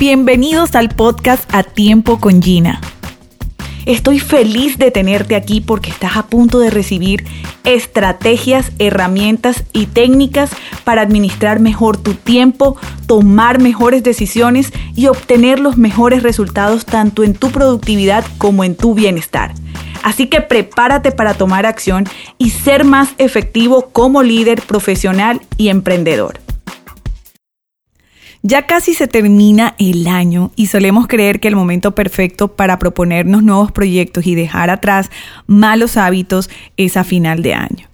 Bienvenidos 0.00 0.76
al 0.76 0.88
podcast 0.88 1.44
A 1.54 1.62
Tiempo 1.62 2.20
con 2.20 2.40
Gina. 2.40 2.80
Estoy 3.84 4.18
feliz 4.18 4.78
de 4.78 4.90
tenerte 4.90 5.36
aquí 5.36 5.60
porque 5.60 5.90
estás 5.90 6.16
a 6.16 6.22
punto 6.22 6.58
de 6.58 6.70
recibir 6.70 7.26
estrategias, 7.64 8.72
herramientas 8.78 9.62
y 9.74 9.84
técnicas 9.84 10.52
para 10.84 11.02
administrar 11.02 11.60
mejor 11.60 11.98
tu 11.98 12.14
tiempo, 12.14 12.78
tomar 13.06 13.60
mejores 13.60 14.02
decisiones 14.02 14.72
y 14.96 15.08
obtener 15.08 15.60
los 15.60 15.76
mejores 15.76 16.22
resultados 16.22 16.86
tanto 16.86 17.22
en 17.22 17.34
tu 17.34 17.50
productividad 17.50 18.24
como 18.38 18.64
en 18.64 18.76
tu 18.76 18.94
bienestar. 18.94 19.52
Así 20.02 20.28
que 20.28 20.40
prepárate 20.40 21.12
para 21.12 21.34
tomar 21.34 21.66
acción 21.66 22.06
y 22.38 22.48
ser 22.48 22.84
más 22.84 23.10
efectivo 23.18 23.90
como 23.92 24.22
líder 24.22 24.62
profesional 24.62 25.42
y 25.58 25.68
emprendedor. 25.68 26.39
Ya 28.42 28.66
casi 28.66 28.94
se 28.94 29.06
termina 29.06 29.74
el 29.78 30.06
año 30.06 30.50
y 30.56 30.66
solemos 30.66 31.06
creer 31.06 31.40
que 31.40 31.48
el 31.48 31.56
momento 31.56 31.94
perfecto 31.94 32.48
para 32.56 32.78
proponernos 32.78 33.42
nuevos 33.42 33.70
proyectos 33.70 34.26
y 34.26 34.34
dejar 34.34 34.70
atrás 34.70 35.10
malos 35.46 35.98
hábitos 35.98 36.48
es 36.78 36.96
a 36.96 37.04
final 37.04 37.42
de 37.42 37.54
año. 37.54 37.88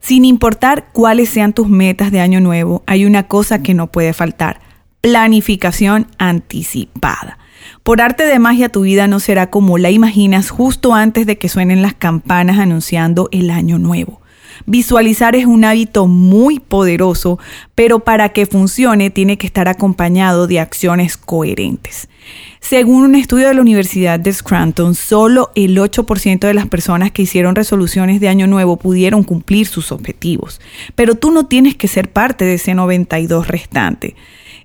Sin 0.00 0.24
importar 0.24 0.88
cuáles 0.92 1.30
sean 1.30 1.52
tus 1.52 1.68
metas 1.68 2.10
de 2.10 2.20
año 2.20 2.40
nuevo, 2.40 2.82
hay 2.86 3.04
una 3.04 3.28
cosa 3.28 3.62
que 3.62 3.72
no 3.72 3.86
puede 3.86 4.12
faltar, 4.12 4.60
planificación 5.00 6.08
anticipada. 6.18 7.38
Por 7.84 8.00
arte 8.00 8.26
de 8.26 8.38
magia 8.38 8.70
tu 8.70 8.82
vida 8.82 9.06
no 9.06 9.20
será 9.20 9.48
como 9.48 9.78
la 9.78 9.90
imaginas 9.90 10.50
justo 10.50 10.92
antes 10.92 11.24
de 11.24 11.38
que 11.38 11.48
suenen 11.48 11.82
las 11.82 11.94
campanas 11.94 12.58
anunciando 12.58 13.28
el 13.30 13.50
año 13.50 13.78
nuevo. 13.78 14.20
Visualizar 14.66 15.36
es 15.36 15.46
un 15.46 15.64
hábito 15.64 16.06
muy 16.06 16.60
poderoso, 16.60 17.38
pero 17.74 18.00
para 18.00 18.30
que 18.30 18.46
funcione 18.46 19.10
tiene 19.10 19.38
que 19.38 19.46
estar 19.46 19.68
acompañado 19.68 20.46
de 20.46 20.60
acciones 20.60 21.16
coherentes. 21.16 22.08
Según 22.60 23.04
un 23.04 23.14
estudio 23.14 23.48
de 23.48 23.54
la 23.54 23.60
Universidad 23.60 24.18
de 24.18 24.32
Scranton, 24.32 24.94
solo 24.94 25.50
el 25.54 25.76
8% 25.76 26.38
de 26.38 26.54
las 26.54 26.66
personas 26.66 27.10
que 27.10 27.22
hicieron 27.22 27.54
resoluciones 27.54 28.20
de 28.20 28.28
año 28.28 28.46
nuevo 28.46 28.78
pudieron 28.78 29.22
cumplir 29.22 29.66
sus 29.66 29.92
objetivos. 29.92 30.60
Pero 30.94 31.14
tú 31.14 31.30
no 31.30 31.46
tienes 31.46 31.76
que 31.76 31.88
ser 31.88 32.10
parte 32.10 32.46
de 32.46 32.54
ese 32.54 32.74
92 32.74 33.48
restante. 33.48 34.16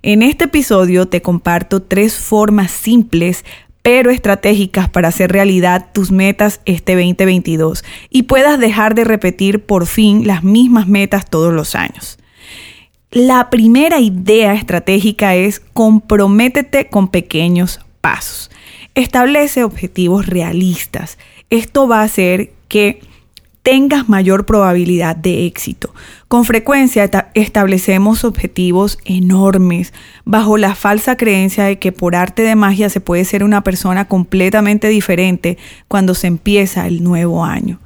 En 0.02 0.22
este 0.22 0.44
episodio 0.44 1.08
te 1.08 1.20
comparto 1.20 1.82
tres 1.82 2.14
formas 2.14 2.70
simples 2.70 3.44
pero 3.82 4.10
estratégicas 4.10 4.88
para 4.88 5.08
hacer 5.08 5.32
realidad 5.32 5.88
tus 5.92 6.10
metas 6.10 6.60
este 6.64 6.94
2022 6.94 7.84
y 8.10 8.24
puedas 8.24 8.58
dejar 8.58 8.94
de 8.94 9.04
repetir 9.04 9.64
por 9.64 9.86
fin 9.86 10.26
las 10.26 10.44
mismas 10.44 10.86
metas 10.86 11.28
todos 11.28 11.52
los 11.52 11.74
años. 11.74 12.18
La 13.10 13.50
primera 13.50 13.98
idea 13.98 14.54
estratégica 14.54 15.34
es 15.34 15.60
comprométete 15.60 16.88
con 16.88 17.08
pequeños 17.08 17.80
pasos. 18.00 18.50
Establece 18.94 19.64
objetivos 19.64 20.26
realistas. 20.26 21.18
Esto 21.48 21.88
va 21.88 22.00
a 22.00 22.04
hacer 22.04 22.52
que 22.68 23.00
tengas 23.70 24.08
mayor 24.08 24.46
probabilidad 24.46 25.14
de 25.14 25.46
éxito. 25.46 25.94
Con 26.26 26.44
frecuencia 26.44 27.08
establecemos 27.34 28.24
objetivos 28.24 28.98
enormes 29.04 29.92
bajo 30.24 30.56
la 30.56 30.74
falsa 30.74 31.16
creencia 31.16 31.62
de 31.62 31.78
que 31.78 31.92
por 31.92 32.16
arte 32.16 32.42
de 32.42 32.56
magia 32.56 32.90
se 32.90 33.00
puede 33.00 33.24
ser 33.24 33.44
una 33.44 33.62
persona 33.62 34.06
completamente 34.06 34.88
diferente 34.88 35.56
cuando 35.86 36.16
se 36.16 36.26
empieza 36.26 36.88
el 36.88 37.04
nuevo 37.04 37.44
año. 37.44 37.78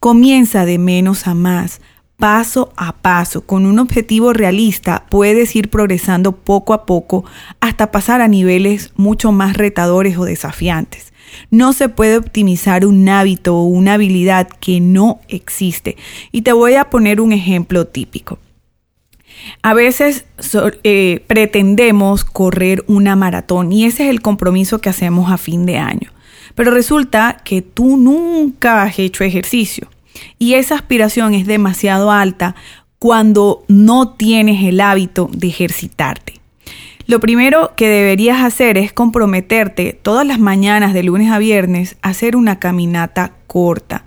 Comienza 0.00 0.64
de 0.64 0.78
menos 0.78 1.28
a 1.28 1.34
más, 1.34 1.80
paso 2.16 2.72
a 2.76 2.96
paso, 2.96 3.42
con 3.42 3.64
un 3.64 3.78
objetivo 3.78 4.32
realista, 4.32 5.06
puedes 5.08 5.54
ir 5.54 5.70
progresando 5.70 6.32
poco 6.32 6.74
a 6.74 6.84
poco 6.84 7.24
hasta 7.60 7.92
pasar 7.92 8.22
a 8.22 8.26
niveles 8.26 8.90
mucho 8.96 9.30
más 9.30 9.56
retadores 9.56 10.18
o 10.18 10.24
desafiantes. 10.24 11.07
No 11.50 11.72
se 11.72 11.88
puede 11.88 12.16
optimizar 12.16 12.86
un 12.86 13.08
hábito 13.08 13.56
o 13.56 13.64
una 13.64 13.94
habilidad 13.94 14.48
que 14.48 14.80
no 14.80 15.20
existe. 15.28 15.96
Y 16.32 16.42
te 16.42 16.52
voy 16.52 16.74
a 16.74 16.90
poner 16.90 17.20
un 17.20 17.32
ejemplo 17.32 17.86
típico. 17.86 18.38
A 19.62 19.74
veces 19.74 20.24
eh, 20.82 21.24
pretendemos 21.26 22.24
correr 22.24 22.84
una 22.86 23.16
maratón 23.16 23.72
y 23.72 23.84
ese 23.84 24.04
es 24.04 24.10
el 24.10 24.20
compromiso 24.20 24.80
que 24.80 24.88
hacemos 24.88 25.30
a 25.30 25.38
fin 25.38 25.66
de 25.66 25.78
año. 25.78 26.10
Pero 26.54 26.70
resulta 26.70 27.40
que 27.44 27.62
tú 27.62 27.96
nunca 27.96 28.82
has 28.82 28.98
hecho 28.98 29.24
ejercicio 29.24 29.88
y 30.38 30.54
esa 30.54 30.74
aspiración 30.74 31.34
es 31.34 31.46
demasiado 31.46 32.10
alta 32.10 32.56
cuando 32.98 33.64
no 33.68 34.10
tienes 34.10 34.64
el 34.64 34.80
hábito 34.80 35.30
de 35.32 35.48
ejercitarte. 35.48 36.37
Lo 37.08 37.20
primero 37.20 37.72
que 37.74 37.88
deberías 37.88 38.44
hacer 38.44 38.76
es 38.76 38.92
comprometerte 38.92 39.94
todas 39.94 40.26
las 40.26 40.38
mañanas 40.38 40.92
de 40.92 41.02
lunes 41.02 41.32
a 41.32 41.38
viernes 41.38 41.96
a 42.02 42.10
hacer 42.10 42.36
una 42.36 42.58
caminata 42.58 43.32
corta 43.46 44.04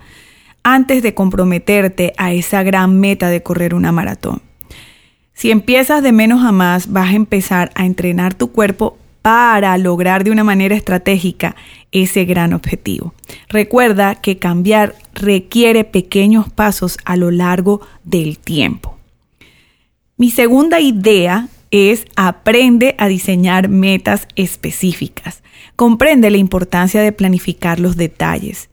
antes 0.62 1.02
de 1.02 1.12
comprometerte 1.12 2.12
a 2.16 2.32
esa 2.32 2.62
gran 2.62 3.00
meta 3.00 3.28
de 3.28 3.42
correr 3.42 3.74
una 3.74 3.90
maratón. 3.90 4.40
Si 5.34 5.50
empiezas 5.50 6.04
de 6.04 6.12
menos 6.12 6.44
a 6.44 6.52
más, 6.52 6.92
vas 6.92 7.08
a 7.08 7.16
empezar 7.16 7.72
a 7.74 7.86
entrenar 7.86 8.34
tu 8.34 8.52
cuerpo 8.52 8.96
para 9.20 9.76
lograr 9.78 10.22
de 10.22 10.30
una 10.30 10.44
manera 10.44 10.76
estratégica 10.76 11.56
ese 11.90 12.24
gran 12.24 12.52
objetivo. 12.52 13.14
Recuerda 13.48 14.14
que 14.14 14.38
cambiar 14.38 14.94
requiere 15.12 15.82
pequeños 15.82 16.52
pasos 16.52 16.98
a 17.04 17.16
lo 17.16 17.32
largo 17.32 17.80
del 18.04 18.38
tiempo. 18.38 18.96
Mi 20.16 20.30
segunda 20.30 20.78
idea 20.78 21.48
es 21.72 22.04
aprende 22.16 22.94
a 22.98 23.08
diseñar 23.08 23.68
metas 23.68 24.28
específicas. 24.36 25.42
Comprende 25.74 26.30
la 26.30 26.36
importancia 26.36 27.00
de 27.00 27.12
planificar 27.12 27.80
los 27.80 27.96
detalles. 27.96 28.68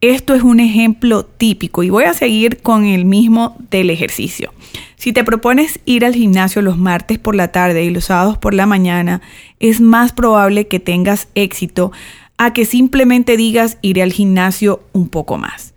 Esto 0.00 0.34
es 0.34 0.42
un 0.42 0.60
ejemplo 0.60 1.24
típico 1.24 1.82
y 1.82 1.90
voy 1.90 2.04
a 2.04 2.14
seguir 2.14 2.58
con 2.62 2.84
el 2.84 3.04
mismo 3.04 3.56
del 3.70 3.90
ejercicio. 3.90 4.52
Si 4.96 5.12
te 5.12 5.24
propones 5.24 5.80
ir 5.84 6.04
al 6.04 6.14
gimnasio 6.14 6.62
los 6.62 6.78
martes 6.78 7.18
por 7.18 7.34
la 7.34 7.48
tarde 7.48 7.84
y 7.84 7.90
los 7.90 8.06
sábados 8.06 8.38
por 8.38 8.54
la 8.54 8.66
mañana, 8.66 9.20
es 9.60 9.80
más 9.80 10.12
probable 10.12 10.68
que 10.68 10.78
tengas 10.78 11.28
éxito 11.34 11.90
a 12.38 12.52
que 12.52 12.64
simplemente 12.64 13.36
digas 13.36 13.78
iré 13.82 14.02
al 14.02 14.12
gimnasio 14.12 14.82
un 14.92 15.08
poco 15.08 15.38
más. 15.38 15.73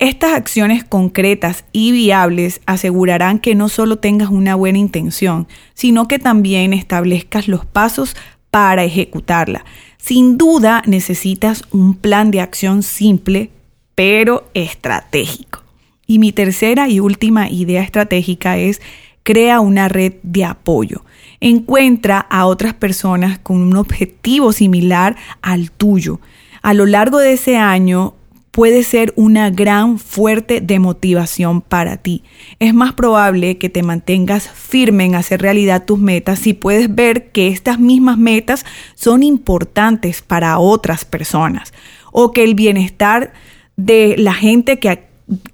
Estas 0.00 0.32
acciones 0.32 0.82
concretas 0.82 1.66
y 1.72 1.92
viables 1.92 2.62
asegurarán 2.64 3.38
que 3.38 3.54
no 3.54 3.68
solo 3.68 3.98
tengas 3.98 4.30
una 4.30 4.54
buena 4.54 4.78
intención, 4.78 5.46
sino 5.74 6.08
que 6.08 6.18
también 6.18 6.72
establezcas 6.72 7.48
los 7.48 7.66
pasos 7.66 8.16
para 8.50 8.82
ejecutarla. 8.82 9.66
Sin 9.98 10.38
duda 10.38 10.82
necesitas 10.86 11.64
un 11.70 11.92
plan 11.92 12.30
de 12.30 12.40
acción 12.40 12.82
simple, 12.82 13.50
pero 13.94 14.48
estratégico. 14.54 15.62
Y 16.06 16.18
mi 16.18 16.32
tercera 16.32 16.88
y 16.88 16.98
última 16.98 17.50
idea 17.50 17.82
estratégica 17.82 18.56
es 18.56 18.80
crea 19.22 19.60
una 19.60 19.90
red 19.90 20.14
de 20.22 20.46
apoyo. 20.46 21.04
Encuentra 21.40 22.20
a 22.20 22.46
otras 22.46 22.72
personas 22.72 23.38
con 23.38 23.58
un 23.58 23.76
objetivo 23.76 24.52
similar 24.52 25.16
al 25.42 25.70
tuyo. 25.70 26.20
A 26.62 26.72
lo 26.72 26.86
largo 26.86 27.18
de 27.18 27.34
ese 27.34 27.58
año 27.58 28.14
puede 28.50 28.82
ser 28.82 29.12
una 29.16 29.50
gran 29.50 29.98
fuerte 29.98 30.60
de 30.60 30.78
motivación 30.78 31.60
para 31.60 31.98
ti. 31.98 32.24
Es 32.58 32.74
más 32.74 32.92
probable 32.94 33.58
que 33.58 33.68
te 33.68 33.82
mantengas 33.82 34.48
firme 34.48 35.04
en 35.04 35.14
hacer 35.14 35.40
realidad 35.40 35.84
tus 35.84 35.98
metas 35.98 36.40
si 36.40 36.52
puedes 36.52 36.92
ver 36.92 37.30
que 37.30 37.48
estas 37.48 37.78
mismas 37.78 38.18
metas 38.18 38.64
son 38.94 39.22
importantes 39.22 40.22
para 40.22 40.58
otras 40.58 41.04
personas 41.04 41.72
o 42.12 42.32
que 42.32 42.42
el 42.42 42.54
bienestar 42.54 43.32
de 43.76 44.16
la 44.18 44.34
gente 44.34 44.78
que, 44.78 45.04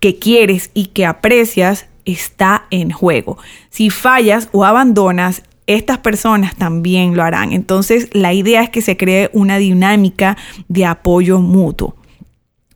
que 0.00 0.18
quieres 0.18 0.70
y 0.72 0.86
que 0.86 1.04
aprecias 1.04 1.86
está 2.06 2.66
en 2.70 2.90
juego. 2.90 3.36
Si 3.68 3.90
fallas 3.90 4.48
o 4.52 4.64
abandonas, 4.64 5.42
estas 5.66 5.98
personas 5.98 6.54
también 6.54 7.16
lo 7.16 7.24
harán. 7.24 7.52
Entonces, 7.52 8.08
la 8.12 8.32
idea 8.32 8.62
es 8.62 8.70
que 8.70 8.80
se 8.80 8.96
cree 8.96 9.28
una 9.32 9.58
dinámica 9.58 10.36
de 10.68 10.86
apoyo 10.86 11.40
mutuo 11.40 11.95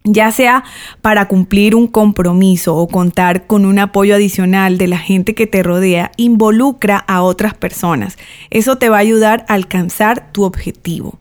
ya 0.05 0.33
sea 0.33 0.65
para 1.03 1.29
cumplir 1.29 1.75
un 1.75 1.87
compromiso 1.87 2.77
o 2.77 2.89
contar 2.89 3.47
con 3.47 3.67
un 3.67 3.79
apoyo 3.79 4.15
adicional 4.15 4.79
de 4.79 4.89
la 4.89 4.99
gente 4.99 5.35
que 5.35 5.47
te 5.47 5.63
rodea, 5.63 6.11
involucra 6.17 6.97
a 6.99 7.23
otras 7.23 7.55
personas. 7.55 8.17
Eso 8.51 8.77
te 8.77 8.89
va 8.89 8.97
a 8.97 9.01
ayudar 9.01 9.45
a 9.49 9.55
alcanzar 9.55 10.33
tu 10.33 10.45
objetivo. 10.45 11.19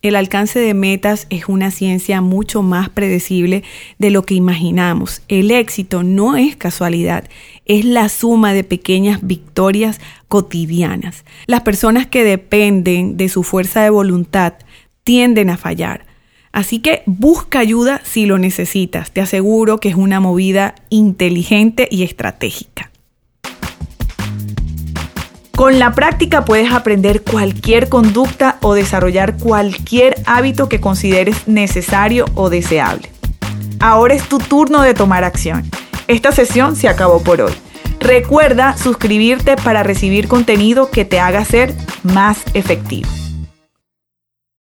El 0.00 0.14
alcance 0.14 0.60
de 0.60 0.74
metas 0.74 1.26
es 1.28 1.48
una 1.48 1.72
ciencia 1.72 2.20
mucho 2.20 2.62
más 2.62 2.88
predecible 2.88 3.64
de 3.98 4.10
lo 4.10 4.22
que 4.22 4.34
imaginamos. 4.34 5.22
El 5.26 5.50
éxito 5.50 6.04
no 6.04 6.36
es 6.36 6.54
casualidad, 6.54 7.24
es 7.64 7.84
la 7.84 8.08
suma 8.08 8.52
de 8.52 8.62
pequeñas 8.62 9.26
victorias 9.26 10.00
cotidianas. 10.28 11.24
Las 11.46 11.62
personas 11.62 12.06
que 12.06 12.22
dependen 12.22 13.16
de 13.16 13.28
su 13.28 13.42
fuerza 13.42 13.82
de 13.82 13.90
voluntad 13.90 14.54
tienden 15.02 15.50
a 15.50 15.56
fallar. 15.56 16.07
Así 16.52 16.80
que 16.80 17.02
busca 17.06 17.58
ayuda 17.58 18.00
si 18.04 18.26
lo 18.26 18.38
necesitas. 18.38 19.10
Te 19.10 19.20
aseguro 19.20 19.78
que 19.78 19.88
es 19.88 19.94
una 19.94 20.20
movida 20.20 20.74
inteligente 20.88 21.88
y 21.90 22.02
estratégica. 22.02 22.90
Con 25.58 25.80
la 25.80 25.92
práctica 25.92 26.44
puedes 26.44 26.72
aprender 26.72 27.22
cualquier 27.22 27.88
conducta 27.88 28.58
o 28.62 28.74
desarrollar 28.74 29.38
cualquier 29.38 30.14
hábito 30.24 30.68
que 30.68 30.80
consideres 30.80 31.48
necesario 31.48 32.26
o 32.36 32.48
deseable. 32.48 33.10
Ahora 33.80 34.14
es 34.14 34.22
tu 34.28 34.38
turno 34.38 34.82
de 34.82 34.94
tomar 34.94 35.24
acción. 35.24 35.68
Esta 36.06 36.30
sesión 36.30 36.76
se 36.76 36.88
acabó 36.88 37.22
por 37.24 37.40
hoy. 37.40 37.52
Recuerda 37.98 38.76
suscribirte 38.76 39.56
para 39.56 39.82
recibir 39.82 40.28
contenido 40.28 40.90
que 40.90 41.04
te 41.04 41.18
haga 41.18 41.44
ser 41.44 41.74
más 42.04 42.38
efectivo. 42.54 43.08